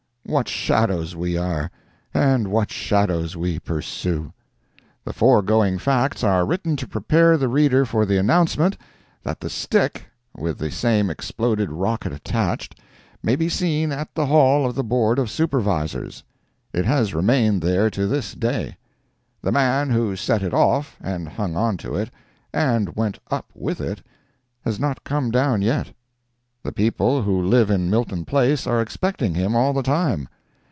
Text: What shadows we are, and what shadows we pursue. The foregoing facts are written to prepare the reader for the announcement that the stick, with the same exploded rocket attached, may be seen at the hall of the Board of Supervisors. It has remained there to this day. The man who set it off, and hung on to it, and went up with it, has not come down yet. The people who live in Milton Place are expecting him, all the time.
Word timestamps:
What 0.23 0.47
shadows 0.47 1.13
we 1.13 1.35
are, 1.35 1.69
and 2.13 2.47
what 2.47 2.71
shadows 2.71 3.35
we 3.35 3.59
pursue. 3.59 4.31
The 5.03 5.11
foregoing 5.11 5.77
facts 5.77 6.23
are 6.23 6.45
written 6.45 6.77
to 6.77 6.87
prepare 6.87 7.35
the 7.37 7.49
reader 7.49 7.83
for 7.85 8.05
the 8.05 8.17
announcement 8.17 8.77
that 9.23 9.41
the 9.41 9.49
stick, 9.49 10.05
with 10.37 10.57
the 10.57 10.71
same 10.71 11.09
exploded 11.09 11.69
rocket 11.73 12.13
attached, 12.13 12.79
may 13.21 13.35
be 13.35 13.49
seen 13.49 13.91
at 13.91 14.13
the 14.15 14.27
hall 14.27 14.65
of 14.65 14.73
the 14.73 14.85
Board 14.85 15.19
of 15.19 15.29
Supervisors. 15.29 16.23
It 16.71 16.85
has 16.85 17.13
remained 17.13 17.61
there 17.61 17.89
to 17.89 18.07
this 18.07 18.33
day. 18.33 18.77
The 19.41 19.51
man 19.51 19.89
who 19.89 20.15
set 20.15 20.43
it 20.43 20.53
off, 20.53 20.95
and 21.01 21.27
hung 21.27 21.57
on 21.57 21.75
to 21.77 21.95
it, 21.95 22.09
and 22.53 22.95
went 22.95 23.19
up 23.29 23.47
with 23.53 23.81
it, 23.81 24.01
has 24.63 24.79
not 24.79 25.03
come 25.03 25.29
down 25.29 25.61
yet. 25.61 25.91
The 26.63 26.71
people 26.71 27.23
who 27.23 27.41
live 27.41 27.71
in 27.71 27.89
Milton 27.89 28.23
Place 28.23 28.67
are 28.67 28.83
expecting 28.83 29.33
him, 29.33 29.55
all 29.55 29.73
the 29.73 29.81
time. 29.81 30.29